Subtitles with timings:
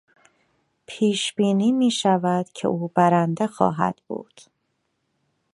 [0.85, 4.41] پیشبینی میشود که او برنده خواهد بود.